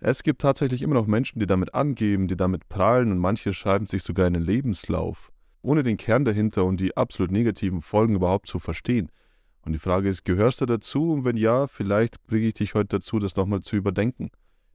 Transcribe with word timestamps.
Es 0.00 0.22
gibt 0.22 0.42
tatsächlich 0.42 0.82
immer 0.82 0.94
noch 0.94 1.06
Menschen, 1.06 1.38
die 1.38 1.46
damit 1.46 1.74
angeben, 1.74 2.28
die 2.28 2.36
damit 2.36 2.68
prahlen 2.68 3.10
und 3.10 3.18
manche 3.18 3.54
schreiben 3.54 3.86
sich 3.86 4.02
sogar 4.02 4.26
einen 4.26 4.42
Lebenslauf, 4.42 5.32
ohne 5.62 5.82
den 5.82 5.96
Kern 5.96 6.24
dahinter 6.24 6.64
und 6.64 6.78
die 6.78 6.96
absolut 6.96 7.30
negativen 7.30 7.80
Folgen 7.80 8.16
überhaupt 8.16 8.46
zu 8.48 8.58
verstehen. 8.58 9.10
Und 9.62 9.72
die 9.72 9.78
Frage 9.78 10.10
ist, 10.10 10.24
gehörst 10.24 10.60
du 10.60 10.66
dazu? 10.66 11.12
Und 11.12 11.24
wenn 11.24 11.38
ja, 11.38 11.66
vielleicht 11.68 12.22
bringe 12.26 12.46
ich 12.48 12.54
dich 12.54 12.74
heute 12.74 12.98
dazu, 12.98 13.18
das 13.18 13.36
nochmal 13.36 13.62
zu 13.62 13.76
überdenken. 13.76 14.30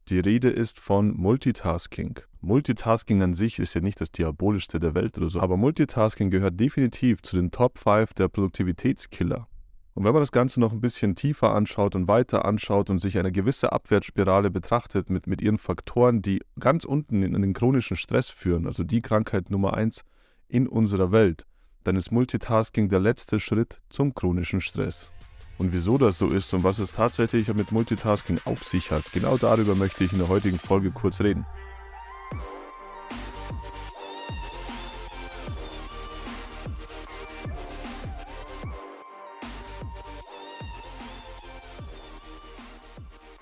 Die 0.08 0.20
Rede 0.20 0.50
ist 0.50 0.80
von 0.80 1.16
Multitasking. 1.16 2.20
Multitasking 2.42 3.22
an 3.22 3.36
sich 3.36 3.60
ist 3.60 3.76
ja 3.76 3.82
nicht 3.82 4.02
das 4.02 4.12
diabolischste 4.12 4.80
der 4.80 4.96
Welt 4.96 5.16
oder 5.20 5.30
so, 5.30 5.40
aber 5.40 5.58
Multitasking 5.58 6.32
gehört 6.32 6.60
definitiv 6.60 7.22
zu 7.22 7.36
den 7.36 7.52
Top 7.52 7.78
5 7.78 8.14
der 8.14 8.30
Produktivitätskiller. 8.30 9.48
Und 9.94 10.06
wenn 10.06 10.14
man 10.14 10.22
das 10.22 10.32
Ganze 10.32 10.60
noch 10.60 10.72
ein 10.72 10.82
bisschen 10.82 11.16
tiefer 11.16 11.54
anschaut 11.54 11.96
und 11.96 12.08
weiter 12.08 12.46
anschaut 12.46 12.90
und 12.90 13.00
sich 13.00 13.18
eine 13.18 13.32
gewisse 13.32 13.74
Abwärtsspirale 13.74 14.50
betrachtet 14.50 15.10
mit, 15.10 15.28
mit 15.28 15.42
ihren 15.42 15.58
Faktoren, 15.58 16.22
die 16.22 16.42
ganz 16.60 16.86
unten 16.86 17.24
in, 17.24 17.36
in 17.36 17.42
den 17.42 17.54
chronischen 17.54 17.98
Stress 17.98 18.30
führen, 18.30 18.68
also 18.68 18.84
die 18.84 19.02
Krankheit 19.02 19.50
Nummer 19.50 19.74
1 19.74 20.04
in 20.48 20.68
unserer 20.68 21.12
Welt, 21.12 21.46
dann 21.84 21.96
ist 21.96 22.12
Multitasking 22.12 22.90
der 22.90 23.00
letzte 23.00 23.40
Schritt 23.40 23.82
zum 23.90 24.14
chronischen 24.14 24.62
Stress. 24.62 25.12
Und 25.58 25.74
wieso 25.74 25.98
das 25.98 26.18
so 26.18 26.30
ist 26.30 26.54
und 26.54 26.64
was 26.64 26.80
es 26.80 26.94
tatsächlich 26.94 27.54
mit 27.54 27.74
Multitasking 27.74 28.40
auf 28.46 28.64
sich 28.64 28.92
hat, 28.92 29.12
genau 29.12 29.38
darüber 29.38 29.76
möchte 29.76 30.06
ich 30.06 30.14
in 30.14 30.20
der 30.20 30.30
heutigen 30.30 30.58
Folge 30.58 30.92
kurz 30.92 31.20
reden. 31.20 31.46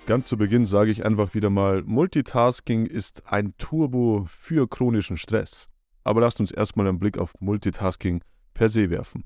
Ganz 0.07 0.27
zu 0.27 0.37
Beginn 0.37 0.65
sage 0.65 0.89
ich 0.89 1.05
einfach 1.05 1.33
wieder 1.33 1.49
mal, 1.49 1.83
Multitasking 1.83 2.85
ist 2.85 3.29
ein 3.29 3.57
Turbo 3.57 4.25
für 4.29 4.65
chronischen 4.65 5.17
Stress. 5.17 5.67
Aber 6.05 6.21
lasst 6.21 6.39
uns 6.39 6.49
erstmal 6.49 6.87
einen 6.87 6.97
Blick 6.97 7.17
auf 7.17 7.33
Multitasking 7.41 8.21
per 8.53 8.69
se 8.69 8.89
werfen. 8.89 9.25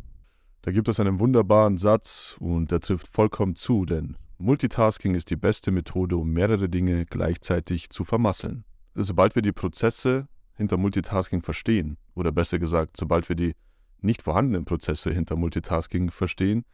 Da 0.63 0.71
gibt 0.71 0.89
es 0.89 0.99
einen 0.99 1.19
wunderbaren 1.19 1.77
Satz 1.77 2.35
und 2.39 2.71
der 2.71 2.79
trifft 2.79 3.07
vollkommen 3.07 3.55
zu, 3.55 3.85
denn 3.85 4.17
Multitasking 4.39 5.13
ist 5.13 5.29
die 5.29 5.35
beste 5.35 5.69
Methode, 5.69 6.17
um 6.17 6.31
mehrere 6.31 6.67
Dinge 6.67 7.05
gleichzeitig 7.05 7.91
zu 7.91 8.03
vermasseln. 8.03 8.63
Sobald 8.95 9.35
wir 9.35 9.43
die 9.43 9.51
Prozesse 9.51 10.27
hinter 10.55 10.77
Multitasking 10.77 11.43
verstehen, 11.43 11.97
oder 12.15 12.31
besser 12.31 12.57
gesagt, 12.57 12.97
sobald 12.97 13.29
wir 13.29 13.35
die 13.35 13.53
nicht 13.99 14.23
vorhandenen 14.23 14.65
Prozesse 14.65 15.11
hinter 15.11 15.35
Multitasking 15.35 16.09
verstehen, 16.09 16.65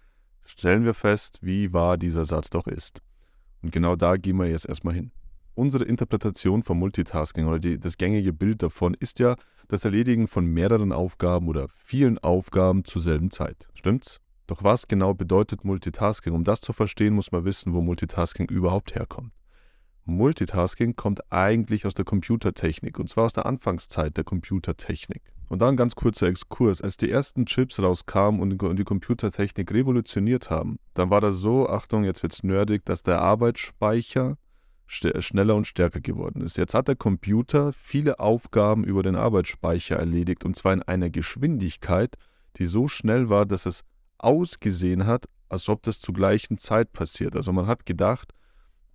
stellen 0.45 0.85
wir 0.85 0.93
fest, 0.93 1.39
wie 1.41 1.73
wahr 1.73 1.97
dieser 1.97 2.23
Satz 2.23 2.49
doch 2.49 2.67
ist. 2.67 3.01
Und 3.61 3.71
genau 3.71 3.95
da 3.95 4.17
gehen 4.17 4.37
wir 4.37 4.47
jetzt 4.47 4.67
erstmal 4.67 4.93
hin. 4.93 5.11
Unsere 5.55 5.85
Interpretation 5.85 6.61
von 6.61 6.77
Multitasking 6.77 7.47
oder 7.47 7.59
die, 7.59 7.79
das 7.79 7.97
gängige 7.97 8.31
Bild 8.31 8.61
davon 8.61 8.93
ist 8.93 9.19
ja 9.19 9.35
das 9.67 9.83
Erledigen 9.85 10.27
von 10.27 10.45
mehreren 10.45 10.91
Aufgaben 10.91 11.47
oder 11.47 11.67
vielen 11.73 12.19
Aufgaben 12.19 12.85
zur 12.85 13.01
selben 13.01 13.31
Zeit. 13.31 13.67
Stimmt's? 13.73 14.21
Doch 14.45 14.63
was 14.63 14.87
genau 14.87 15.13
bedeutet 15.13 15.65
Multitasking? 15.65 16.33
Um 16.33 16.43
das 16.43 16.61
zu 16.61 16.73
verstehen, 16.73 17.15
muss 17.15 17.31
man 17.31 17.43
wissen, 17.43 17.73
wo 17.73 17.81
Multitasking 17.81 18.47
überhaupt 18.49 18.95
herkommt. 18.95 19.33
Multitasking 20.05 20.95
kommt 20.95 21.33
eigentlich 21.33 21.85
aus 21.85 21.93
der 21.93 22.05
Computertechnik 22.05 22.97
und 22.97 23.09
zwar 23.09 23.25
aus 23.25 23.33
der 23.33 23.45
Anfangszeit 23.45 24.15
der 24.15 24.23
Computertechnik. 24.23 25.21
Und 25.49 25.61
dann 25.61 25.77
ganz 25.77 25.95
kurzer 25.95 26.27
Exkurs. 26.27 26.81
Als 26.81 26.97
die 26.97 27.09
ersten 27.09 27.45
Chips 27.45 27.79
rauskamen 27.79 28.41
und 28.41 28.77
die 28.77 28.83
Computertechnik 28.83 29.71
revolutioniert 29.71 30.49
haben, 30.49 30.77
dann 30.93 31.09
war 31.09 31.21
das 31.21 31.37
so, 31.37 31.69
Achtung, 31.69 32.03
jetzt 32.03 32.21
wird's 32.23 32.43
nerdig, 32.43 32.83
dass 32.85 33.03
der 33.03 33.21
Arbeitsspeicher 33.21 34.37
schneller 34.87 35.55
und 35.55 35.67
stärker 35.67 35.99
geworden 35.99 36.41
ist. 36.41 36.57
Jetzt 36.57 36.73
hat 36.73 36.87
der 36.87 36.95
Computer 36.95 37.73
viele 37.73 38.19
Aufgaben 38.19 38.83
über 38.83 39.03
den 39.03 39.15
Arbeitsspeicher 39.15 39.97
erledigt 39.97 40.45
und 40.45 40.55
zwar 40.55 40.73
in 40.73 40.81
einer 40.81 41.09
Geschwindigkeit, 41.09 42.15
die 42.57 42.65
so 42.65 42.87
schnell 42.87 43.29
war, 43.29 43.45
dass 43.45 43.65
es 43.65 43.83
ausgesehen 44.17 45.05
hat, 45.05 45.25
als 45.49 45.69
ob 45.69 45.83
das 45.83 45.99
zur 45.99 46.13
gleichen 46.13 46.57
Zeit 46.57 46.93
passiert. 46.93 47.35
Also 47.35 47.51
man 47.51 47.67
hat 47.67 47.85
gedacht, 47.85 48.33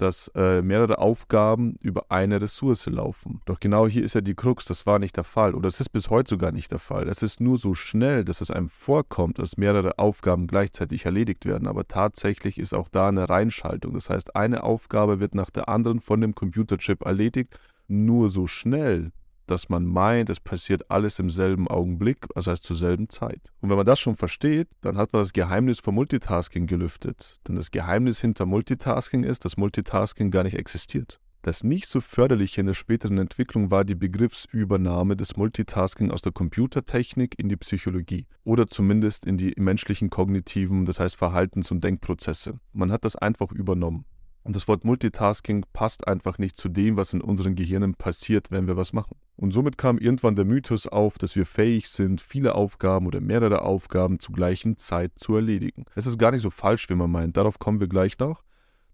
dass 0.02 0.28
äh, 0.34 0.62
mehrere 0.62 0.98
Aufgaben 0.98 1.76
über 1.80 2.06
eine 2.10 2.40
Ressource 2.40 2.86
laufen. 2.86 3.40
Doch 3.44 3.60
genau 3.60 3.86
hier 3.86 4.04
ist 4.04 4.14
ja 4.14 4.20
die 4.20 4.34
Krux, 4.34 4.64
das 4.64 4.84
war 4.84 4.98
nicht 4.98 5.16
der 5.16 5.24
Fall 5.24 5.54
oder 5.54 5.68
es 5.68 5.80
ist 5.80 5.90
bis 5.90 6.10
heute 6.10 6.30
sogar 6.30 6.52
nicht 6.52 6.72
der 6.72 6.78
Fall. 6.78 7.08
Es 7.08 7.22
ist 7.22 7.40
nur 7.40 7.56
so 7.58 7.74
schnell, 7.74 8.24
dass 8.24 8.40
es 8.40 8.50
einem 8.50 8.68
vorkommt, 8.68 9.38
dass 9.38 9.56
mehrere 9.56 9.98
Aufgaben 9.98 10.46
gleichzeitig 10.46 11.06
erledigt 11.06 11.46
werden, 11.46 11.68
aber 11.68 11.86
tatsächlich 11.86 12.58
ist 12.58 12.74
auch 12.74 12.88
da 12.88 13.08
eine 13.08 13.28
Reinschaltung. 13.28 13.94
Das 13.94 14.10
heißt, 14.10 14.34
eine 14.34 14.64
Aufgabe 14.64 15.20
wird 15.20 15.34
nach 15.34 15.50
der 15.50 15.68
anderen 15.68 16.00
von 16.00 16.20
dem 16.20 16.34
Computerchip 16.34 17.04
erledigt, 17.06 17.58
nur 17.86 18.30
so 18.30 18.46
schnell, 18.46 19.12
dass 19.46 19.68
man 19.68 19.84
meint, 19.84 20.30
es 20.30 20.40
passiert 20.40 20.90
alles 20.90 21.18
im 21.18 21.30
selben 21.30 21.68
Augenblick, 21.68 22.26
das 22.34 22.46
heißt 22.46 22.62
zur 22.62 22.76
selben 22.76 23.08
Zeit. 23.08 23.40
Und 23.60 23.70
wenn 23.70 23.76
man 23.76 23.86
das 23.86 24.00
schon 24.00 24.16
versteht, 24.16 24.68
dann 24.80 24.96
hat 24.96 25.12
man 25.12 25.22
das 25.22 25.32
Geheimnis 25.32 25.80
von 25.80 25.94
Multitasking 25.94 26.66
gelüftet. 26.66 27.40
Denn 27.46 27.56
das 27.56 27.70
Geheimnis 27.70 28.20
hinter 28.20 28.46
Multitasking 28.46 29.24
ist, 29.24 29.44
dass 29.44 29.56
Multitasking 29.56 30.30
gar 30.30 30.44
nicht 30.44 30.56
existiert. 30.56 31.20
Das 31.44 31.64
nicht 31.64 31.88
so 31.88 32.00
förderliche 32.00 32.60
in 32.60 32.68
der 32.68 32.74
späteren 32.74 33.18
Entwicklung 33.18 33.72
war 33.72 33.84
die 33.84 33.96
Begriffsübernahme 33.96 35.16
des 35.16 35.36
Multitasking 35.36 36.12
aus 36.12 36.22
der 36.22 36.30
Computertechnik 36.30 37.36
in 37.36 37.48
die 37.48 37.56
Psychologie 37.56 38.28
oder 38.44 38.68
zumindest 38.68 39.26
in 39.26 39.38
die 39.38 39.52
menschlichen 39.56 40.08
kognitiven, 40.08 40.84
das 40.84 41.00
heißt 41.00 41.16
Verhaltens- 41.16 41.72
und 41.72 41.82
Denkprozesse. 41.82 42.60
Man 42.72 42.92
hat 42.92 43.04
das 43.04 43.16
einfach 43.16 43.50
übernommen. 43.50 44.04
Und 44.44 44.54
das 44.54 44.68
Wort 44.68 44.84
Multitasking 44.84 45.64
passt 45.72 46.06
einfach 46.06 46.38
nicht 46.38 46.56
zu 46.56 46.68
dem, 46.68 46.96
was 46.96 47.12
in 47.12 47.20
unseren 47.20 47.56
Gehirnen 47.56 47.94
passiert, 47.94 48.52
wenn 48.52 48.68
wir 48.68 48.76
was 48.76 48.92
machen. 48.92 49.16
Und 49.36 49.52
somit 49.52 49.78
kam 49.78 49.98
irgendwann 49.98 50.36
der 50.36 50.44
Mythos 50.44 50.86
auf, 50.86 51.18
dass 51.18 51.36
wir 51.36 51.46
fähig 51.46 51.88
sind, 51.88 52.20
viele 52.20 52.54
Aufgaben 52.54 53.06
oder 53.06 53.20
mehrere 53.20 53.62
Aufgaben 53.62 54.20
zur 54.20 54.34
gleichen 54.34 54.76
Zeit 54.76 55.12
zu 55.16 55.34
erledigen. 55.34 55.84
Es 55.94 56.06
ist 56.06 56.18
gar 56.18 56.30
nicht 56.32 56.42
so 56.42 56.50
falsch, 56.50 56.88
wie 56.90 56.94
man 56.94 57.10
meint, 57.10 57.36
darauf 57.36 57.58
kommen 57.58 57.80
wir 57.80 57.88
gleich 57.88 58.18
noch. 58.18 58.42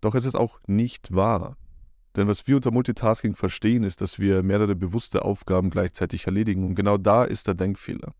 Doch 0.00 0.14
es 0.14 0.24
ist 0.24 0.36
auch 0.36 0.60
nicht 0.66 1.14
wahr. 1.14 1.56
Denn 2.16 2.28
was 2.28 2.46
wir 2.46 2.56
unter 2.56 2.70
Multitasking 2.70 3.34
verstehen, 3.34 3.82
ist, 3.82 4.00
dass 4.00 4.18
wir 4.18 4.42
mehrere 4.42 4.74
bewusste 4.74 5.24
Aufgaben 5.24 5.70
gleichzeitig 5.70 6.26
erledigen. 6.26 6.64
Und 6.64 6.74
genau 6.74 6.98
da 6.98 7.24
ist 7.24 7.46
der 7.46 7.54
Denkfehler. 7.54 8.14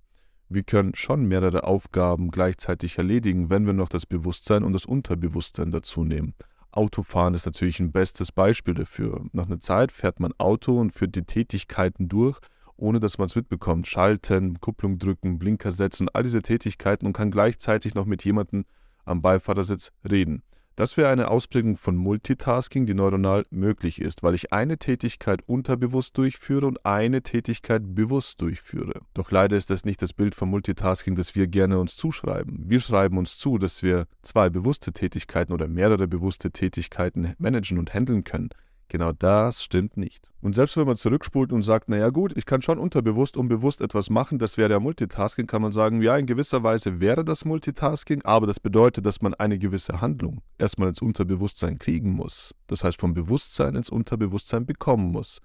Wir 0.49 0.62
können 0.62 0.95
schon 0.95 1.27
mehrere 1.27 1.65
Aufgaben 1.65 2.31
gleichzeitig 2.31 2.97
erledigen, 2.97 3.50
wenn 3.50 3.67
wir 3.67 3.75
noch 3.75 3.89
das 3.89 4.06
Bewusstsein 4.06 4.65
und 4.65 4.73
das 4.73 4.87
Unterbewusstsein 4.87 5.71
dazu 5.71 6.05
nehmen. 6.05 6.35
Autofahren 6.71 7.34
ist 7.34 7.47
natürlich 7.47 7.81
ein 7.81 7.93
bestes 7.93 8.33
Beispiel 8.33 8.75
dafür. 8.75 9.25
Nach 9.33 9.47
einer 9.47 9.61
Zeit 9.61 9.91
fährt 9.93 10.21
man 10.21 10.33
Auto 10.39 10.79
und 10.79 10.93
führt 10.93 11.15
die 11.17 11.23
Tätigkeiten 11.23 12.09
durch, 12.09 12.39
ohne 12.77 13.01
dass 13.01 13.19
man 13.19 13.27
es 13.27 13.37
mitbekommt. 13.37 13.87
Schalten, 13.87 14.61
Kupplung 14.61 14.99
drücken, 14.99 15.39
Blinker 15.39 15.73
setzen, 15.73 16.09
all 16.12 16.23
diese 16.23 16.43
Tätigkeiten 16.43 17.06
und 17.06 17.12
kann 17.12 17.31
gleichzeitig 17.31 17.95
noch 17.95 18.06
mit 18.06 18.25
jemandem 18.25 18.65
am 19.05 19.23
Beifahrersitz 19.23 19.93
reden. 20.09 20.43
Das 20.78 20.97
wäre 20.97 21.09
eine 21.09 21.27
Ausprägung 21.27 21.77
von 21.77 21.97
Multitasking, 21.97 22.87
die 22.87 22.94
neuronal 22.94 23.44
möglich 23.50 24.00
ist, 24.00 24.22
weil 24.22 24.37
ich 24.37 24.53
eine 24.53 24.78
Tätigkeit 24.78 25.43
unterbewusst 25.44 26.16
durchführe 26.16 26.69
und 26.69 26.87
eine 26.87 27.22
Tätigkeit 27.22 27.97
bewusst 27.97 28.41
durchführe. 28.41 29.00
Doch 29.12 29.33
leider 29.33 29.56
ist 29.56 29.71
das 29.71 29.84
nicht 29.84 30.00
das 30.03 30.12
Bild 30.12 30.37
von 30.37 30.49
Multitasking, 30.49 31.17
das 31.17 31.34
wir 31.34 31.49
gerne 31.49 31.81
uns 31.81 31.97
zuschreiben. 31.97 32.62
Wir 32.69 32.78
schreiben 32.78 33.19
uns 33.19 33.38
zu, 33.38 33.59
dass 33.59 33.83
wir 33.83 34.06
zwei 34.22 34.50
bewusste 34.50 34.93
Tätigkeiten 34.93 35.53
oder 35.53 35.67
mehrere 35.67 36.06
bewusste 36.06 36.53
Tätigkeiten 36.53 37.34
managen 37.38 37.81
und 37.81 37.93
handeln 37.93 38.22
können. 38.22 38.50
Genau 38.88 39.12
das 39.12 39.62
stimmt 39.62 39.99
nicht. 39.99 40.31
Und 40.41 40.54
selbst 40.54 40.76
wenn 40.76 40.87
man 40.87 40.97
zurückspult 40.97 41.53
und 41.53 41.62
sagt, 41.62 41.91
naja 41.91 42.09
gut, 42.09 42.34
ich 42.37 42.47
kann 42.47 42.62
schon 42.62 42.78
unterbewusst 42.78 43.37
und 43.37 43.49
bewusst 43.49 43.82
etwas 43.82 44.09
machen, 44.09 44.38
das 44.38 44.56
wäre 44.56 44.71
ja 44.71 44.81
Multitasking, 44.81 45.47
kann 45.47 45.60
man 45.60 45.72
sagen, 45.72 46.00
ja, 46.00 46.16
in 46.16 46.26
gewisser 46.26 46.62
Weise 46.62 47.00
wäre 47.00 47.25
das 47.25 47.44
Multitasking, 47.44 48.22
aber 48.25 48.47
das 48.47 48.60
bedeutet, 48.60 49.04
dass 49.04 49.21
man 49.21 49.34
eine 49.34 49.59
gewisse 49.59 50.00
Handlung 50.00 50.41
erstmal 50.56 50.88
ins 50.88 51.03
Unterbewusstsein 51.03 51.78
kriegen 51.78 52.12
muss. 52.12 52.54
Das 52.66 52.82
heißt, 52.82 52.99
vom 52.99 53.12
Bewusstsein 53.12 53.75
ins 53.75 53.91
Unterbewusstsein 53.91 54.64
bekommen 54.64 55.11
muss. 55.12 55.41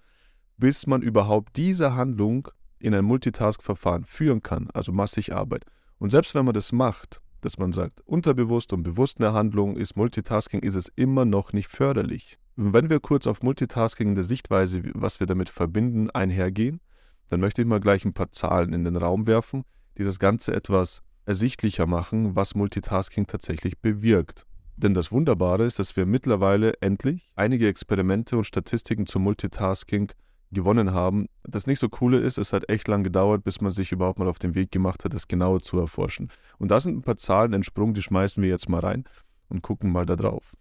Bis 0.57 0.88
man 0.88 1.01
überhaupt 1.01 1.57
diese 1.57 1.96
Handlung 1.96 2.48
in 2.80 2.94
ein 2.94 3.04
Multitask-Verfahren 3.06 4.06
führen 4.06 4.42
kann, 4.42 4.69
also 4.74 4.92
massig 4.94 5.34
Arbeit. 5.34 5.66
Und 6.00 6.12
selbst 6.12 6.34
wenn 6.36 6.46
man 6.46 6.54
das 6.54 6.72
macht, 6.72 7.19
dass 7.42 7.57
man 7.57 7.74
sagt, 7.74 8.01
unterbewusst 8.06 8.72
und 8.72 8.84
bewusst 8.84 9.19
eine 9.19 9.34
Handlung 9.34 9.75
ist 9.75 9.98
Multitasking, 9.98 10.62
ist 10.62 10.75
es 10.75 10.89
immer 10.96 11.25
noch 11.25 11.51
nicht 11.51 11.68
förderlich. 11.68 12.38
Wenn 12.56 12.92
wir 12.92 13.00
kurz 13.00 13.26
auf 13.26 13.42
Multitasking 13.42 14.10
in 14.10 14.16
der 14.16 14.24
Sichtweise, 14.24 14.84
was 14.94 15.20
wir 15.20 15.26
damit 15.26 15.50
verbinden, 15.50 16.12
einhergehen, 16.12 16.82
dann 17.30 17.40
möchte 17.40 17.64
ich 17.64 17.68
mal 17.68 17.80
gleich 17.80 18.06
ein 18.06 18.14
paar 18.14 18.32
Zahlen 18.32 18.74
in 18.74 18.84
den 18.84 18.96
Raum 18.96 19.26
werfen, 19.26 19.64
die 19.98 20.04
das 20.04 20.20
Ganze 20.20 20.54
etwas 20.54 21.02
ersichtlicher 21.26 21.88
machen, 21.88 22.36
was 22.36 22.54
Multitasking 22.54 23.26
tatsächlich 23.26 23.80
bewirkt. 23.80 24.46
Denn 24.76 24.94
das 24.94 25.12
Wunderbare 25.12 25.66
ist, 25.66 25.80
dass 25.80 25.96
wir 25.96 26.06
mittlerweile 26.06 26.74
endlich 26.80 27.32
einige 27.36 27.68
Experimente 27.68 28.38
und 28.38 28.46
Statistiken 28.46 29.08
zum 29.08 29.24
Multitasking 29.24 30.12
gewonnen 30.52 30.94
haben. 30.94 31.30
Das 31.44 31.66
nicht 31.66 31.80
so 31.80 31.90
coole 31.90 32.20
ist, 32.20 32.38
es 32.38 32.54
hat 32.54 32.70
echt 32.70 32.88
lang 32.88 33.04
gedauert, 33.04 33.44
bis 33.44 33.62
man 33.62 33.74
sich 33.74 33.92
überhaupt 33.92 34.20
mal 34.20 34.28
auf 34.28 34.38
den 34.38 34.54
Weg 34.54 34.72
gemacht 34.72 35.04
hat, 35.04 35.16
das 35.16 35.28
genauer 35.28 35.62
zu 35.62 35.80
erforschen. 35.80 36.30
Und 36.60 36.70
da 36.70 36.80
sind 36.80 36.98
ein 36.98 37.02
paar 37.02 37.18
Zahlen 37.18 37.54
entsprungen, 37.54 37.96
die 37.96 38.04
schmeißen 38.04 38.44
wir 38.44 38.50
jetzt 38.50 38.70
mal 38.70 38.82
rein 38.82 39.06
und 39.50 39.64
gucken 39.64 39.92
mal 39.92 40.06
da 40.06 40.16
drauf. 40.16 40.54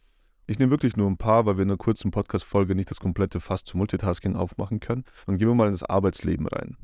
Ich 0.47 0.59
nehme 0.59 0.71
wirklich 0.73 0.97
nur 0.97 1.09
ein 1.09 1.17
paar, 1.17 1.47
weil 1.47 1.57
wir 1.57 1.63
in 1.63 1.71
einer 1.71 1.79
kurzen 1.79 2.11
Podcast-Folge 2.11 2.75
nicht 2.75 2.91
das 2.91 2.99
komplette 2.99 3.39
Fass 3.39 3.65
zum 3.65 3.79
Multitasking 3.79 4.35
aufmachen 4.35 4.81
können. 4.81 5.05
Und 5.27 5.39
gehen 5.39 5.49
wir 5.49 5.55
mal 5.55 5.67
in 5.67 5.73
das 5.73 5.85
Arbeitsleben 5.85 6.49
rein. 6.49 6.77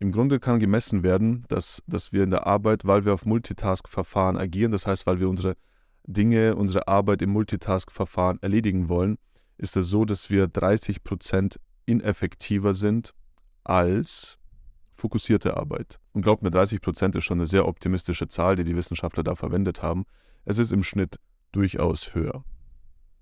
Im 0.00 0.10
Grunde 0.10 0.40
kann 0.40 0.58
gemessen 0.58 1.04
werden, 1.04 1.44
dass, 1.48 1.82
dass 1.86 2.12
wir 2.12 2.24
in 2.24 2.30
der 2.30 2.46
Arbeit, 2.46 2.84
weil 2.84 3.04
wir 3.04 3.14
auf 3.14 3.24
Multitask-Verfahren 3.24 4.36
agieren, 4.36 4.72
das 4.72 4.86
heißt, 4.86 5.06
weil 5.06 5.20
wir 5.20 5.28
unsere 5.28 5.56
Dinge, 6.06 6.56
unsere 6.56 6.88
Arbeit 6.88 7.22
im 7.22 7.30
Multitask-Verfahren 7.30 8.38
erledigen 8.42 8.88
wollen, 8.88 9.16
ist 9.56 9.76
es 9.76 9.86
so, 9.86 10.04
dass 10.04 10.28
wir 10.28 10.46
30% 10.46 11.56
ineffektiver 11.86 12.74
sind 12.74 13.14
als 13.62 14.38
fokussierte 14.94 15.56
Arbeit. 15.56 16.00
Und 16.12 16.22
glaubt 16.22 16.42
mir, 16.42 16.50
30% 16.50 17.16
ist 17.16 17.24
schon 17.24 17.38
eine 17.38 17.46
sehr 17.46 17.68
optimistische 17.68 18.28
Zahl, 18.28 18.56
die 18.56 18.64
die 18.64 18.76
Wissenschaftler 18.76 19.22
da 19.22 19.36
verwendet 19.36 19.82
haben. 19.82 20.04
Es 20.44 20.58
ist 20.58 20.72
im 20.72 20.82
Schnitt 20.82 21.18
durchaus 21.52 22.14
höher. 22.14 22.44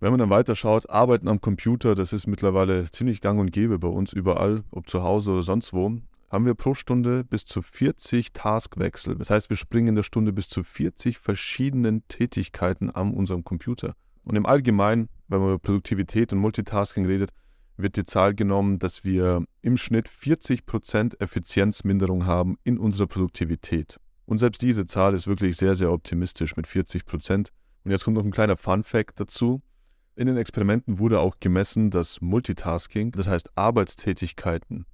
Wenn 0.03 0.11
man 0.11 0.19
dann 0.19 0.31
weiterschaut, 0.31 0.91
Arbeiten 0.91 1.29
am 1.29 1.41
Computer, 1.41 1.95
das 1.95 2.13
ist 2.13 2.27
mittlerweile 2.27 2.91
ziemlich 2.91 3.21
gang 3.21 3.39
und 3.39 3.53
gäbe 3.53 3.79
bei 3.79 3.87
uns 3.87 4.13
überall, 4.13 4.65
ob 4.73 4.91
zu 4.91 5.05
Hause 5.05 5.31
oder 5.31 5.45
sonst 5.45 5.73
wo, 5.73 5.97
haben 6.29 6.45
wir 6.45 6.55
pro 6.55 6.75
Stunde 6.75 7.23
bis 7.23 7.45
zu 7.45 7.63
40 7.63 8.33
Taskwechsel. 8.33 9.15
Das 9.15 9.31
heißt, 9.31 9.49
wir 9.49 9.57
springen 9.57 9.91
in 9.91 9.95
der 9.95 10.03
Stunde 10.03 10.33
bis 10.33 10.49
zu 10.49 10.65
40 10.65 11.19
verschiedenen 11.19 12.03
Tätigkeiten 12.09 12.91
an 12.91 13.15
unserem 13.15 13.45
Computer. 13.45 13.95
Und 14.25 14.35
im 14.35 14.45
Allgemeinen, 14.45 15.09
wenn 15.29 15.39
man 15.39 15.51
über 15.51 15.61
Produktivität 15.61 16.33
und 16.33 16.41
Multitasking 16.41 17.07
redet, 17.07 17.31
wird 17.77 17.97
die 17.97 18.05
Zahl 18.05 18.35
genommen, 18.35 18.81
dass 18.81 19.05
wir 19.05 19.45
im 19.61 19.77
Schnitt 19.77 20.09
40% 20.09 21.21
Effizienzminderung 21.21 22.27
haben 22.27 22.59
in 22.65 22.77
unserer 22.77 23.07
Produktivität. 23.07 24.01
Und 24.27 24.41
selbst 24.41 24.63
diese 24.63 24.85
Zahl 24.89 25.15
ist 25.15 25.29
wirklich 25.29 25.57
sehr, 25.57 25.77
sehr 25.77 25.93
optimistisch 25.93 26.57
mit 26.57 26.67
40%. 26.67 27.51
Und 27.85 27.91
jetzt 27.93 28.03
kommt 28.03 28.17
noch 28.17 28.25
ein 28.25 28.33
kleiner 28.33 28.57
Fun-Fact 28.57 29.21
dazu. 29.21 29.63
In 30.15 30.27
den 30.27 30.37
Experimenten 30.37 30.99
wurde 30.99 31.21
auch 31.21 31.37
gemessen, 31.41 31.91
dass 31.91 32.21
Multitasking, 32.21 33.13
das 33.13 33.29
heißt 33.29 33.57
Arbeitstätigkeiten, 33.57 34.85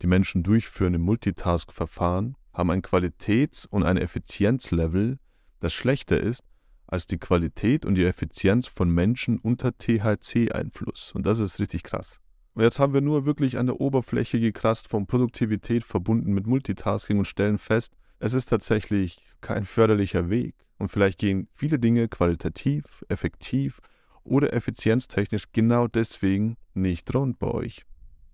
die 0.00 0.06
Menschen 0.06 0.42
durchführen 0.42 0.94
im 0.94 1.02
Multitask-Verfahren, 1.02 2.36
haben 2.54 2.70
ein 2.70 2.80
Qualitäts- 2.80 3.66
und 3.66 3.82
ein 3.82 3.98
Effizienzlevel, 3.98 5.18
das 5.60 5.74
schlechter 5.74 6.18
ist 6.18 6.44
als 6.86 7.06
die 7.06 7.18
Qualität 7.18 7.84
und 7.84 7.94
die 7.94 8.04
Effizienz 8.04 8.66
von 8.66 8.88
Menschen 8.88 9.38
unter 9.38 9.76
THC-Einfluss. 9.76 11.12
Und 11.12 11.26
das 11.26 11.40
ist 11.40 11.58
richtig 11.60 11.82
krass. 11.82 12.20
Und 12.54 12.62
jetzt 12.62 12.78
haben 12.78 12.94
wir 12.94 13.00
nur 13.00 13.26
wirklich 13.26 13.58
an 13.58 13.66
der 13.66 13.80
Oberfläche 13.80 14.40
gekrast 14.40 14.88
von 14.88 15.06
Produktivität 15.06 15.84
verbunden 15.84 16.32
mit 16.32 16.46
Multitasking 16.46 17.18
und 17.18 17.26
stellen 17.26 17.58
fest, 17.58 17.92
es 18.18 18.32
ist 18.32 18.48
tatsächlich 18.48 19.26
kein 19.40 19.64
förderlicher 19.64 20.30
Weg. 20.30 20.54
Und 20.78 20.88
vielleicht 20.88 21.18
gehen 21.18 21.48
viele 21.52 21.78
Dinge 21.78 22.08
qualitativ, 22.08 23.04
effektiv 23.08 23.80
oder 24.24 24.52
effizienztechnisch 24.52 25.52
genau 25.52 25.86
deswegen 25.86 26.56
nicht 26.74 27.14
rund 27.14 27.38
bei 27.38 27.48
euch. 27.48 27.84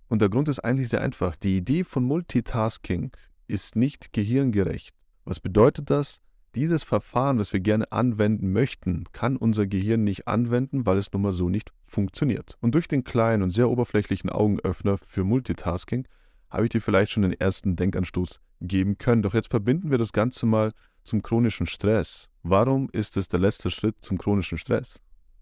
Und 0.07 0.21
der 0.21 0.29
Grund 0.29 0.49
ist 0.49 0.59
eigentlich 0.59 0.89
sehr 0.89 1.01
einfach. 1.01 1.35
Die 1.35 1.57
Idee 1.57 1.83
von 1.83 2.03
Multitasking 2.03 3.11
ist 3.47 3.75
nicht 3.75 4.11
gehirngerecht. 4.13 4.95
Was 5.23 5.39
bedeutet 5.39 5.89
das? 5.89 6.21
Dieses 6.53 6.83
Verfahren, 6.83 7.37
das 7.37 7.53
wir 7.53 7.61
gerne 7.61 7.89
anwenden 7.93 8.51
möchten, 8.51 9.05
kann 9.13 9.37
unser 9.37 9.67
Gehirn 9.67 10.03
nicht 10.03 10.27
anwenden, 10.27 10.85
weil 10.85 10.97
es 10.97 11.13
nun 11.13 11.21
mal 11.21 11.31
so 11.31 11.47
nicht 11.47 11.71
funktioniert. 11.85 12.57
Und 12.59 12.75
durch 12.75 12.89
den 12.89 13.05
kleinen 13.05 13.41
und 13.41 13.51
sehr 13.51 13.69
oberflächlichen 13.69 14.29
Augenöffner 14.29 14.97
für 14.97 15.23
Multitasking 15.23 16.05
habe 16.49 16.65
ich 16.65 16.71
dir 16.71 16.81
vielleicht 16.81 17.13
schon 17.13 17.23
den 17.23 17.39
ersten 17.39 17.77
Denkanstoß 17.77 18.41
geben 18.59 18.97
können. 18.97 19.21
Doch 19.21 19.33
jetzt 19.33 19.49
verbinden 19.49 19.91
wir 19.91 19.97
das 19.97 20.11
Ganze 20.11 20.45
mal 20.45 20.73
zum 21.05 21.23
chronischen 21.23 21.67
Stress. 21.67 22.27
Warum 22.43 22.89
ist 22.91 23.15
es 23.15 23.29
der 23.29 23.39
letzte 23.39 23.71
Schritt 23.71 23.95
zum 24.01 24.17
chronischen 24.17 24.57
Stress? 24.57 24.99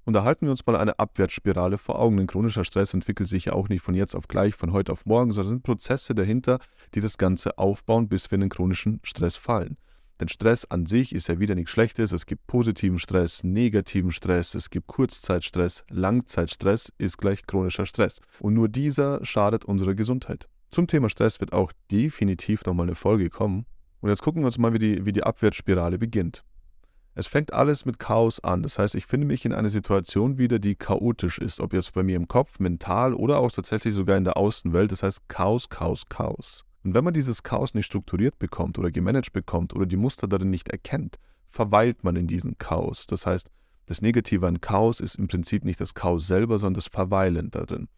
Und 0.10 0.14
da 0.14 0.24
halten 0.24 0.48
wir 0.48 0.52
uns 0.52 0.66
mal 0.66 0.76
eine 0.76 0.98
Abwärtsspirale 0.98 1.78
vor 1.78 2.00
Augen. 2.00 2.18
Denn 2.18 2.26
chronischer 2.26 2.64
Stress 2.64 2.96
entwickelt 2.96 3.30
sich 3.30 3.46
ja 3.46 3.54
auch 3.54 3.70
nicht 3.70 3.84
von 3.84 3.94
jetzt 3.94 4.16
auf 4.16 4.28
gleich, 4.28 4.56
von 4.56 4.74
heute 4.74 4.92
auf 4.92 5.06
morgen, 5.06 5.34
sondern 5.34 5.54
sind 5.54 5.64
Prozesse 5.64 6.16
dahinter, 6.16 6.58
die 6.96 7.00
das 7.00 7.20
Ganze 7.20 7.60
aufbauen, 7.60 8.10
bis 8.10 8.32
wir 8.32 8.38
in 8.38 8.42
den 8.42 8.50
chronischen 8.50 9.02
Stress 9.04 9.36
fallen. 9.36 9.78
Denn 10.20 10.28
Stress 10.28 10.66
an 10.66 10.88
sich 10.88 11.14
ist 11.14 11.28
ja 11.28 11.40
wieder 11.40 11.54
nichts 11.54 11.70
Schlechtes. 11.70 12.12
Es 12.12 12.26
gibt 12.26 12.48
positiven 12.48 12.98
Stress, 12.98 13.44
negativen 13.44 14.10
Stress, 14.10 14.56
es 14.56 14.72
gibt 14.72 14.88
Kurzzeitstress, 14.88 15.84
Langzeitstress 15.92 16.92
ist 16.98 17.20
gleich 17.20 17.46
chronischer 17.46 17.86
Stress. 17.86 18.20
Und 18.40 18.56
nur 18.56 18.68
dieser 18.68 19.24
schadet 19.24 19.64
unserer 19.64 19.94
Gesundheit. 19.94 20.48
Zum 20.72 20.88
Thema 20.88 21.10
Stress 21.10 21.40
wird 21.40 21.54
auch 21.54 21.72
definitiv 21.92 22.66
nochmal 22.66 22.88
eine 22.88 22.96
Folge 22.96 23.30
kommen. 23.30 23.68
Und 24.02 24.10
jetzt 24.10 24.24
gucken 24.24 24.42
wir 24.42 24.48
uns 24.48 24.58
mal, 24.58 24.74
wie 24.74 24.80
die, 24.80 25.06
wie 25.06 25.12
die 25.12 25.22
Abwärtsspirale 25.22 26.00
beginnt. 26.00 26.44
Es 27.20 27.28
fängt 27.28 27.52
alles 27.52 27.84
mit 27.84 28.00
Chaos 28.00 28.40
an. 28.40 28.64
Das 28.64 28.80
heißt, 28.80 28.96
ich 28.96 29.06
finde 29.06 29.28
mich 29.28 29.44
in 29.44 29.52
einer 29.52 29.68
Situation 29.68 30.38
wieder, 30.38 30.58
die 30.58 30.76
chaotisch 30.76 31.38
ist, 31.38 31.60
ob 31.60 31.74
jetzt 31.74 31.92
bei 31.92 32.02
mir 32.02 32.16
im 32.16 32.30
Kopf, 32.30 32.60
mental 32.60 33.14
oder 33.14 33.40
auch 33.40 33.52
tatsächlich 33.52 33.94
sogar 33.94 34.16
in 34.16 34.24
der 34.24 34.38
Außenwelt. 34.38 34.90
Das 34.90 35.04
heißt 35.04 35.28
Chaos, 35.28 35.68
Chaos, 35.68 36.06
Chaos. 36.08 36.64
Und 36.86 36.94
wenn 36.94 37.04
man 37.04 37.14
dieses 37.14 37.44
Chaos 37.44 37.74
nicht 37.74 37.88
strukturiert 37.88 38.40
bekommt 38.40 38.80
oder 38.80 38.90
gemanagt 38.90 39.34
bekommt 39.34 39.76
oder 39.76 39.86
die 39.86 39.98
Muster 39.98 40.30
darin 40.30 40.50
nicht 40.50 40.70
erkennt, 40.70 41.18
verweilt 41.50 42.06
man 42.06 42.16
in 42.16 42.26
diesem 42.26 42.58
Chaos. 42.58 43.06
Das 43.06 43.26
heißt, 43.26 43.52
das 43.88 44.02
Negative 44.02 44.48
an 44.48 44.62
Chaos 44.62 45.02
ist 45.02 45.16
im 45.16 45.28
Prinzip 45.28 45.66
nicht 45.66 45.82
das 45.82 45.94
Chaos 45.94 46.26
selber, 46.26 46.58
sondern 46.58 46.76
das 46.76 46.88
Verweilen 46.88 47.52
darin. 47.52 47.90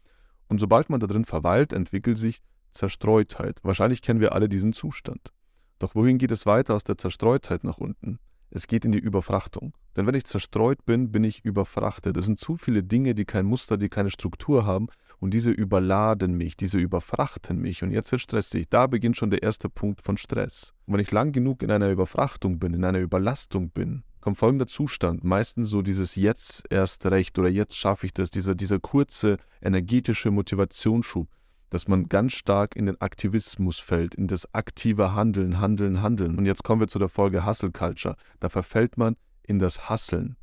Und 0.47 0.57
sobald 0.57 0.89
man 0.89 1.00
darin 1.00 1.25
verweilt, 1.25 1.74
entwickelt 1.74 2.17
sich 2.17 2.41
Zerstreutheit. 2.71 3.59
Wahrscheinlich 3.62 4.01
kennen 4.01 4.19
wir 4.19 4.33
alle 4.33 4.50
diesen 4.50 4.74
Zustand. 4.74 5.31
Doch 5.77 5.94
wohin 5.94 6.17
geht 6.17 6.31
es 6.31 6.47
weiter 6.47 6.74
aus 6.74 6.83
der 6.83 6.97
Zerstreutheit 6.97 7.63
nach 7.63 7.77
unten? 7.77 8.17
Es 8.53 8.68
geht 8.68 8.83
in 8.83 8.92
die 8.92 9.00
Überfrachtung. 9.00 9.74
Denn 9.95 10.06
wenn 10.07 10.15
ich 10.15 10.25
zerstreut 10.25 10.86
bin, 10.86 11.12
bin 11.12 11.24
ich 11.24 11.45
überfrachtet. 11.45 12.18
Es 12.18 12.25
sind 12.25 12.39
zu 12.39 12.57
viele 12.57 12.83
Dinge, 12.83 13.15
die 13.15 13.25
kein 13.25 13.45
Muster, 13.45 13.77
die 13.77 13.89
keine 13.89 14.09
Struktur 14.09 14.65
haben 14.65 14.88
und 15.19 15.33
diese 15.33 15.51
überladen 15.51 16.36
mich, 16.36 16.57
diese 16.57 16.77
überfrachten 16.77 17.59
mich 17.59 17.83
und 17.83 17.92
jetzt 17.92 18.12
wird 18.12 18.21
stressig. 18.21 18.68
Da 18.69 18.88
beginnt 18.88 19.15
schon 19.15 19.30
der 19.30 19.44
erste 19.44 19.69
Punkt 19.69 20.01
von 20.01 20.18
Stress. 20.18 20.74
Und 20.86 20.95
wenn 20.95 21.01
ich 21.01 21.12
lang 21.12 21.31
genug 21.31 21.63
in 21.63 21.71
einer 21.71 21.89
Überfrachtung 21.89 22.59
bin, 22.59 22.74
in 22.74 22.83
einer 22.83 23.00
Überlastung 23.00 23.69
bin, 23.69 24.03
kommt 24.19 24.38
folgender 24.38 24.68
Zustand, 24.68 25.24
meistens 25.24 25.69
so 25.69 25.81
dieses 25.81 26.15
jetzt 26.15 26.63
erst 26.69 27.06
recht 27.06 27.39
oder 27.39 27.50
jetzt 27.50 27.75
schaffe 27.75 28.06
ich 28.06 28.13
das, 28.13 28.31
dieser, 28.31 28.56
dieser 28.56 28.80
kurze 28.80 29.38
energetische 29.62 30.31
Motivationsschub 30.31 31.27
dass 31.71 31.88
man 31.88 32.09
ganz 32.09 32.33
stark 32.33 32.75
in 32.75 32.85
den 32.85 33.01
Aktivismus 33.01 33.79
fällt, 33.79 34.13
in 34.13 34.27
das 34.27 34.53
aktive 34.53 35.15
Handeln, 35.15 35.59
Handeln, 35.59 36.01
Handeln. 36.01 36.38
Und 36.38 36.45
jetzt 36.45 36.63
kommen 36.63 36.81
wir 36.81 36.88
zu 36.88 37.00
der 37.00 37.09
Folge 37.09 37.45
Hustle 37.45 37.71
Culture. 37.71 38.15
Da 38.39 38.50
verfällt 38.50 38.97
man 38.97 39.15
in 39.41 39.57
das 39.57 39.89
Hasseln, 39.89 40.35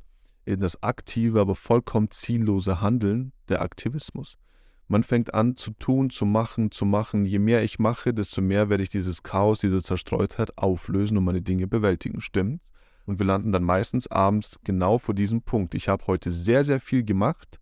in 0.46 0.58
das 0.58 0.82
aktive, 0.82 1.40
aber 1.40 1.54
vollkommen 1.54 2.10
ziellose 2.10 2.80
Handeln, 2.80 3.32
der 3.48 3.60
Aktivismus. 3.62 4.38
Man 4.88 5.02
fängt 5.02 5.34
an 5.34 5.54
zu 5.54 5.72
tun, 5.72 6.08
zu 6.08 6.24
machen, 6.24 6.70
zu 6.70 6.86
machen. 6.86 7.26
Je 7.26 7.38
mehr 7.38 7.62
ich 7.62 7.78
mache, 7.78 8.14
desto 8.14 8.40
mehr 8.40 8.70
werde 8.70 8.82
ich 8.82 8.88
dieses 8.88 9.22
Chaos, 9.22 9.60
diese 9.60 9.82
Zerstreutheit 9.82 10.56
auflösen 10.56 11.18
und 11.18 11.24
meine 11.24 11.42
Dinge 11.42 11.66
bewältigen. 11.66 12.22
Stimmt? 12.22 12.62
Und 13.04 13.18
wir 13.18 13.26
landen 13.26 13.52
dann 13.52 13.64
meistens 13.64 14.06
abends 14.06 14.58
genau 14.64 14.96
vor 14.96 15.14
diesem 15.14 15.42
Punkt. 15.42 15.74
Ich 15.74 15.90
habe 15.90 16.06
heute 16.06 16.30
sehr, 16.30 16.64
sehr 16.64 16.80
viel 16.80 17.04
gemacht, 17.04 17.57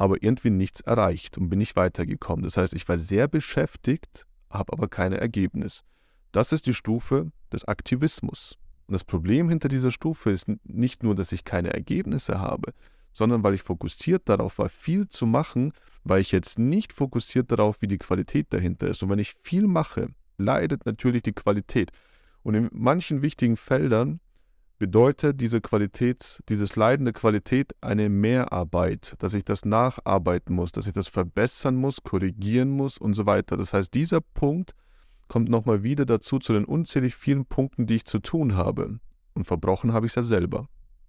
aber 0.00 0.22
irgendwie 0.22 0.48
nichts 0.48 0.80
erreicht 0.80 1.36
und 1.36 1.50
bin 1.50 1.58
nicht 1.58 1.76
weitergekommen. 1.76 2.42
Das 2.42 2.56
heißt, 2.56 2.72
ich 2.72 2.88
war 2.88 2.98
sehr 2.98 3.28
beschäftigt, 3.28 4.24
habe 4.48 4.72
aber 4.72 4.88
kein 4.88 5.12
Ergebnis. 5.12 5.84
Das 6.32 6.52
ist 6.52 6.64
die 6.64 6.72
Stufe 6.72 7.32
des 7.52 7.66
Aktivismus. 7.66 8.56
Und 8.86 8.94
das 8.94 9.04
Problem 9.04 9.50
hinter 9.50 9.68
dieser 9.68 9.90
Stufe 9.90 10.30
ist 10.30 10.46
nicht 10.64 11.02
nur, 11.02 11.14
dass 11.14 11.32
ich 11.32 11.44
keine 11.44 11.74
Ergebnisse 11.74 12.40
habe, 12.40 12.72
sondern 13.12 13.42
weil 13.42 13.52
ich 13.52 13.62
fokussiert 13.62 14.26
darauf 14.26 14.56
war, 14.58 14.70
viel 14.70 15.06
zu 15.06 15.26
machen, 15.26 15.74
weil 16.02 16.22
ich 16.22 16.32
jetzt 16.32 16.58
nicht 16.58 16.94
fokussiert 16.94 17.52
darauf, 17.52 17.82
wie 17.82 17.88
die 17.88 17.98
Qualität 17.98 18.46
dahinter 18.54 18.88
ist. 18.88 19.02
Und 19.02 19.10
wenn 19.10 19.18
ich 19.18 19.34
viel 19.42 19.66
mache, 19.66 20.08
leidet 20.38 20.86
natürlich 20.86 21.24
die 21.24 21.34
Qualität. 21.34 21.90
Und 22.42 22.54
in 22.54 22.70
manchen 22.72 23.20
wichtigen 23.20 23.58
Feldern 23.58 24.20
bedeutet 24.80 25.38
diese 25.42 25.60
Qualität, 25.60 26.42
dieses 26.48 26.74
leidende 26.74 27.12
Qualität 27.12 27.74
eine 27.82 28.08
Mehrarbeit, 28.08 29.14
dass 29.18 29.34
ich 29.34 29.44
das 29.44 29.66
nacharbeiten 29.66 30.56
muss, 30.56 30.72
dass 30.72 30.86
ich 30.86 30.94
das 30.94 31.06
verbessern 31.06 31.76
muss, 31.76 32.02
korrigieren 32.02 32.70
muss 32.70 32.96
und 32.96 33.12
so 33.12 33.26
weiter. 33.26 33.58
Das 33.58 33.74
heißt, 33.74 33.92
dieser 33.92 34.22
Punkt 34.22 34.74
kommt 35.28 35.50
nochmal 35.50 35.82
wieder 35.82 36.06
dazu 36.06 36.38
zu 36.38 36.54
den 36.54 36.64
unzählig 36.64 37.14
vielen 37.14 37.44
Punkten, 37.44 37.86
die 37.86 37.96
ich 37.96 38.06
zu 38.06 38.20
tun 38.20 38.56
habe. 38.56 39.00
Und 39.34 39.44
verbrochen 39.44 39.92
habe 39.92 40.06
ich 40.06 40.12
es 40.12 40.16
ja 40.16 40.22
selber. 40.22 40.66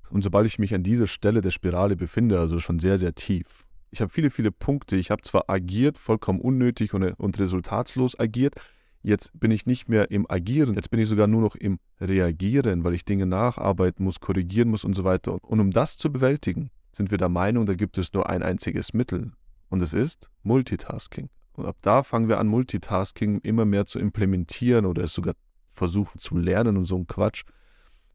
Und 0.09 0.21
sobald 0.21 0.45
ich 0.47 0.59
mich 0.59 0.75
an 0.75 0.83
dieser 0.83 1.07
Stelle 1.07 1.39
der 1.39 1.51
Spirale 1.51 1.95
befinde, 1.95 2.39
also 2.39 2.59
schon 2.59 2.79
sehr, 2.79 2.97
sehr 2.97 3.15
tief, 3.15 3.65
ich 3.89 4.01
habe 4.01 4.11
viele, 4.11 4.31
viele 4.31 4.51
Punkte, 4.51 4.97
ich 4.97 5.11
habe 5.11 5.21
zwar 5.21 5.49
agiert, 5.49 5.97
vollkommen 5.97 6.41
unnötig 6.41 6.93
und, 6.93 7.03
und 7.03 7.39
resultatslos 7.39 8.19
agiert, 8.19 8.55
Jetzt 9.03 9.31
bin 9.39 9.49
ich 9.49 9.65
nicht 9.65 9.89
mehr 9.89 10.11
im 10.11 10.29
Agieren, 10.29 10.75
jetzt 10.75 10.91
bin 10.91 10.99
ich 10.99 11.09
sogar 11.09 11.27
nur 11.27 11.41
noch 11.41 11.55
im 11.55 11.79
Reagieren, 11.99 12.83
weil 12.83 12.93
ich 12.93 13.03
Dinge 13.03 13.25
nacharbeiten 13.25 14.05
muss, 14.05 14.19
korrigieren 14.19 14.69
muss 14.69 14.83
und 14.83 14.93
so 14.93 15.03
weiter. 15.03 15.39
Und 15.43 15.59
um 15.59 15.71
das 15.71 15.97
zu 15.97 16.11
bewältigen, 16.11 16.69
sind 16.91 17.09
wir 17.09 17.17
der 17.17 17.29
Meinung, 17.29 17.65
da 17.65 17.73
gibt 17.73 17.97
es 17.97 18.13
nur 18.13 18.29
ein 18.29 18.43
einziges 18.43 18.93
Mittel. 18.93 19.31
Und 19.69 19.81
es 19.81 19.93
ist 19.93 20.29
Multitasking. 20.43 21.29
Und 21.53 21.65
ab 21.65 21.77
da 21.81 22.03
fangen 22.03 22.27
wir 22.27 22.39
an, 22.39 22.47
Multitasking 22.47 23.39
immer 23.39 23.65
mehr 23.65 23.85
zu 23.85 23.97
implementieren 23.97 24.85
oder 24.85 25.03
es 25.03 25.13
sogar 25.13 25.33
versuchen 25.71 26.19
zu 26.19 26.37
lernen 26.37 26.77
und 26.77 26.85
so 26.85 26.97
ein 26.97 27.07
Quatsch. 27.07 27.43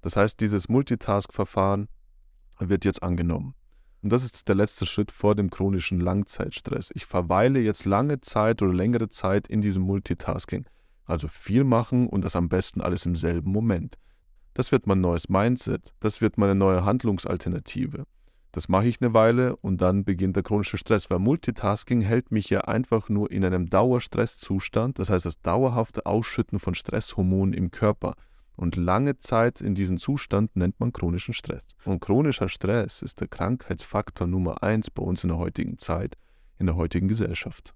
Das 0.02 0.16
heißt, 0.16 0.40
dieses 0.40 0.68
Multitask-Verfahren 0.68 1.88
wird 2.60 2.84
jetzt 2.84 3.02
angenommen. 3.02 3.54
Und 4.02 4.10
das 4.10 4.22
ist 4.22 4.46
der 4.46 4.54
letzte 4.54 4.86
Schritt 4.86 5.10
vor 5.10 5.34
dem 5.34 5.50
chronischen 5.50 5.98
Langzeitstress. 5.98 6.92
Ich 6.94 7.06
verweile 7.06 7.58
jetzt 7.58 7.86
lange 7.86 8.20
Zeit 8.20 8.62
oder 8.62 8.72
längere 8.72 9.08
Zeit 9.08 9.48
in 9.48 9.62
diesem 9.62 9.82
Multitasking. 9.82 10.66
Also 11.06 11.28
viel 11.28 11.64
machen 11.64 12.08
und 12.08 12.24
das 12.24 12.36
am 12.36 12.48
besten 12.48 12.80
alles 12.80 13.06
im 13.06 13.14
selben 13.14 13.50
Moment. 13.50 13.96
Das 14.54 14.72
wird 14.72 14.86
mein 14.86 15.00
neues 15.00 15.28
Mindset, 15.28 15.92
das 16.00 16.20
wird 16.20 16.38
meine 16.38 16.54
neue 16.54 16.84
Handlungsalternative. 16.84 18.04
Das 18.52 18.70
mache 18.70 18.88
ich 18.88 19.02
eine 19.02 19.12
Weile 19.12 19.54
und 19.56 19.82
dann 19.82 20.04
beginnt 20.04 20.34
der 20.34 20.42
chronische 20.42 20.78
Stress, 20.78 21.10
weil 21.10 21.18
Multitasking 21.18 22.00
hält 22.00 22.32
mich 22.32 22.48
ja 22.48 22.62
einfach 22.62 23.10
nur 23.10 23.30
in 23.30 23.44
einem 23.44 23.68
Dauerstresszustand, 23.68 24.98
das 24.98 25.10
heißt 25.10 25.26
das 25.26 25.42
dauerhafte 25.42 26.06
Ausschütten 26.06 26.58
von 26.58 26.74
Stresshormonen 26.74 27.52
im 27.52 27.70
Körper. 27.70 28.14
Und 28.56 28.76
lange 28.76 29.18
Zeit 29.18 29.60
in 29.60 29.74
diesem 29.74 29.98
Zustand 29.98 30.56
nennt 30.56 30.80
man 30.80 30.94
chronischen 30.94 31.34
Stress. 31.34 31.60
Und 31.84 32.00
chronischer 32.00 32.48
Stress 32.48 33.02
ist 33.02 33.20
der 33.20 33.28
Krankheitsfaktor 33.28 34.26
Nummer 34.26 34.62
eins 34.62 34.90
bei 34.90 35.02
uns 35.02 35.22
in 35.22 35.28
der 35.28 35.36
heutigen 35.38 35.76
Zeit, 35.76 36.16
in 36.58 36.64
der 36.64 36.76
heutigen 36.76 37.08
Gesellschaft. 37.08 37.74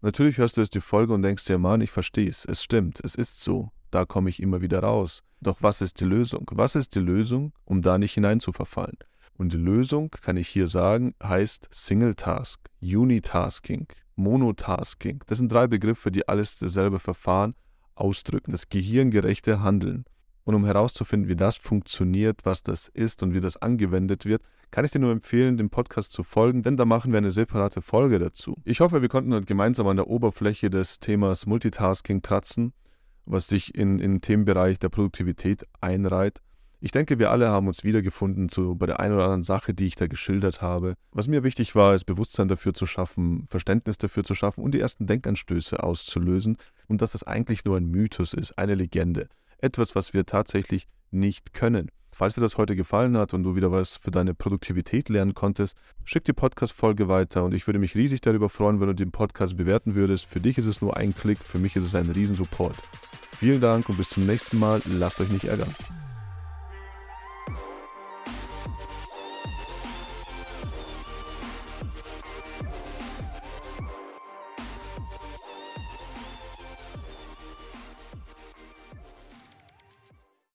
Natürlich 0.00 0.38
hörst 0.38 0.56
du 0.56 0.60
jetzt 0.60 0.74
die 0.74 0.80
Folge 0.80 1.12
und 1.12 1.22
denkst 1.22 1.44
dir, 1.46 1.58
Mann, 1.58 1.80
ich 1.80 1.90
verstehe 1.90 2.28
es. 2.28 2.44
Es 2.44 2.62
stimmt, 2.62 3.00
es 3.04 3.16
ist 3.16 3.42
so. 3.42 3.72
Da 3.90 4.04
komme 4.04 4.30
ich 4.30 4.40
immer 4.40 4.60
wieder 4.60 4.80
raus. 4.80 5.22
Doch 5.40 5.58
was 5.60 5.80
ist 5.80 6.00
die 6.00 6.04
Lösung? 6.04 6.48
Was 6.52 6.76
ist 6.76 6.94
die 6.94 7.00
Lösung, 7.00 7.52
um 7.64 7.82
da 7.82 7.98
nicht 7.98 8.14
hineinzuverfallen? 8.14 8.98
Und 9.36 9.52
die 9.52 9.58
Lösung, 9.58 10.10
kann 10.10 10.36
ich 10.36 10.48
hier 10.48 10.68
sagen, 10.68 11.14
heißt 11.22 11.68
Single 11.72 12.14
Task, 12.14 12.60
Unitasking, 12.80 13.86
Monotasking. 14.14 15.24
Das 15.26 15.38
sind 15.38 15.50
drei 15.50 15.66
Begriffe, 15.66 16.10
die 16.10 16.28
alles 16.28 16.58
dasselbe 16.58 16.98
Verfahren 16.98 17.54
ausdrücken, 17.94 18.52
das 18.52 18.68
gehirngerechte 18.68 19.62
Handeln. 19.62 20.04
Und 20.48 20.54
um 20.54 20.64
herauszufinden, 20.64 21.28
wie 21.28 21.36
das 21.36 21.58
funktioniert, 21.58 22.46
was 22.46 22.62
das 22.62 22.88
ist 22.88 23.22
und 23.22 23.34
wie 23.34 23.40
das 23.40 23.58
angewendet 23.58 24.24
wird, 24.24 24.40
kann 24.70 24.86
ich 24.86 24.90
dir 24.90 24.98
nur 24.98 25.12
empfehlen, 25.12 25.58
dem 25.58 25.68
Podcast 25.68 26.10
zu 26.14 26.22
folgen, 26.22 26.62
denn 26.62 26.78
da 26.78 26.86
machen 26.86 27.12
wir 27.12 27.18
eine 27.18 27.32
separate 27.32 27.82
Folge 27.82 28.18
dazu. 28.18 28.56
Ich 28.64 28.80
hoffe, 28.80 29.02
wir 29.02 29.10
konnten 29.10 29.44
gemeinsam 29.44 29.86
an 29.88 29.98
der 29.98 30.08
Oberfläche 30.08 30.70
des 30.70 31.00
Themas 31.00 31.44
Multitasking 31.44 32.22
kratzen, 32.22 32.72
was 33.26 33.46
sich 33.46 33.74
in, 33.74 33.98
in 33.98 34.12
den 34.12 34.20
Themenbereich 34.22 34.78
der 34.78 34.88
Produktivität 34.88 35.66
einreiht. 35.82 36.40
Ich 36.80 36.92
denke, 36.92 37.18
wir 37.18 37.30
alle 37.30 37.50
haben 37.50 37.68
uns 37.68 37.84
wiedergefunden 37.84 38.48
zu, 38.48 38.74
bei 38.74 38.86
der 38.86 39.00
einen 39.00 39.16
oder 39.16 39.24
anderen 39.24 39.44
Sache, 39.44 39.74
die 39.74 39.84
ich 39.84 39.96
da 39.96 40.06
geschildert 40.06 40.62
habe. 40.62 40.94
Was 41.12 41.28
mir 41.28 41.44
wichtig 41.44 41.74
war, 41.74 41.94
ist 41.94 42.04
Bewusstsein 42.04 42.48
dafür 42.48 42.72
zu 42.72 42.86
schaffen, 42.86 43.44
Verständnis 43.48 43.98
dafür 43.98 44.24
zu 44.24 44.34
schaffen 44.34 44.64
und 44.64 44.72
die 44.72 44.80
ersten 44.80 45.06
Denkanstöße 45.06 45.82
auszulösen 45.82 46.56
und 46.86 47.02
dass 47.02 47.12
das 47.12 47.24
eigentlich 47.24 47.66
nur 47.66 47.76
ein 47.76 47.90
Mythos 47.90 48.32
ist, 48.32 48.56
eine 48.56 48.76
Legende. 48.76 49.28
Etwas, 49.58 49.94
was 49.94 50.14
wir 50.14 50.26
tatsächlich 50.26 50.86
nicht 51.10 51.52
können. 51.52 51.90
Falls 52.12 52.34
dir 52.34 52.40
das 52.40 52.56
heute 52.56 52.74
gefallen 52.74 53.16
hat 53.16 53.32
und 53.32 53.44
du 53.44 53.54
wieder 53.54 53.70
was 53.70 53.96
für 53.96 54.10
deine 54.10 54.34
Produktivität 54.34 55.08
lernen 55.08 55.34
konntest, 55.34 55.76
schick 56.04 56.24
die 56.24 56.32
Podcast-Folge 56.32 57.06
weiter 57.06 57.44
und 57.44 57.54
ich 57.54 57.66
würde 57.68 57.78
mich 57.78 57.94
riesig 57.94 58.20
darüber 58.20 58.48
freuen, 58.48 58.80
wenn 58.80 58.88
du 58.88 58.94
den 58.94 59.12
Podcast 59.12 59.56
bewerten 59.56 59.94
würdest. 59.94 60.26
Für 60.26 60.40
dich 60.40 60.58
ist 60.58 60.66
es 60.66 60.80
nur 60.80 60.96
ein 60.96 61.14
Klick, 61.14 61.38
für 61.38 61.58
mich 61.58 61.76
ist 61.76 61.84
es 61.84 61.94
ein 61.94 62.10
Riesensupport. 62.10 62.76
Vielen 63.38 63.60
Dank 63.60 63.88
und 63.88 63.98
bis 63.98 64.08
zum 64.08 64.26
nächsten 64.26 64.58
Mal. 64.58 64.82
Lasst 64.98 65.20
euch 65.20 65.30
nicht 65.30 65.44
ärgern. 65.44 65.72